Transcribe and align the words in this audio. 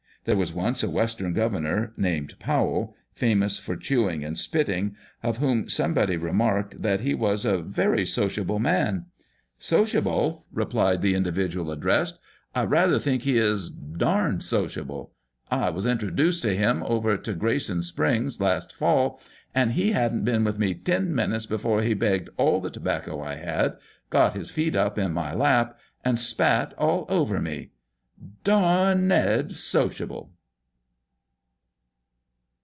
There 0.23 0.37
was 0.37 0.53
once 0.53 0.83
a 0.83 0.89
Western 0.91 1.33
governor 1.33 1.93
named 1.97 2.35
Powell, 2.37 2.95
famous 3.11 3.57
for 3.57 3.75
chewing 3.75 4.23
and 4.23 4.37
spitting, 4.37 4.95
of 5.23 5.39
whom 5.39 5.67
somebody 5.67 6.15
remarked 6.15 6.83
that 6.83 7.01
he 7.01 7.15
was 7.15 7.43
a 7.43 7.57
very 7.57 8.05
sociable 8.05 8.59
man." 8.59 9.07
Sociable!" 9.71 10.45
replied 10.53 11.01
the 11.01 11.13
Charles 11.13 11.23
Dickens.] 11.25 11.57
ALL 11.57 11.63
THE 11.63 11.69
YEAR 11.71 11.95
ROUND. 11.97 12.07
[October 12.07 12.19
31, 12.21 12.21
1808.] 12.21 12.21
493 12.21 12.21
individual 12.21 12.21
addressed," 12.21 12.21
I 12.55 12.63
rather 12.65 12.99
think 12.99 13.23
he 13.23 13.37
is— 13.39 13.69
darned 13.71 14.43
sociable! 14.43 15.11
1 15.49 15.73
was 15.73 15.85
introdooced 15.87 16.41
to 16.43 16.55
him 16.55 16.83
over 16.83 17.17
to 17.17 17.33
Grayson 17.33 17.81
Springs 17.81 18.39
last 18.39 18.75
fall, 18.75 19.19
and 19.55 19.71
he 19.71 19.93
hadn't 19.93 20.23
been 20.23 20.43
with 20.43 20.59
me 20.59 20.75
ten 20.75 21.15
minutes 21.15 21.47
before 21.47 21.81
he 21.81 21.95
begged 21.95 22.29
all 22.37 22.61
the 22.61 22.69
tobacco 22.69 23.23
I 23.23 23.37
had, 23.37 23.75
got 24.11 24.33
his 24.35 24.51
feet 24.51 24.75
up 24.75 24.99
in 24.99 25.13
my 25.13 25.33
lap, 25.33 25.79
and 26.05 26.19
spat 26.19 26.75
all 26.77 27.07
over 27.09 27.41
me! 27.41 27.71
Darn 28.43 29.11
ec? 29.11 29.49
sociable 29.49 30.31